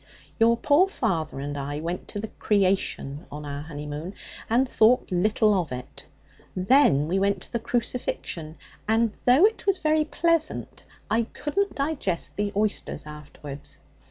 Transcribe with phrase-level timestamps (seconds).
[0.39, 4.15] Your poor father and I went to the "Creation" on our honeymoon,
[4.49, 6.07] and thought little of it;
[6.55, 12.35] then we went to the "Crucifixion," and though it was very pleasant, I couldn't digest
[12.35, 13.77] the oysters afterwards.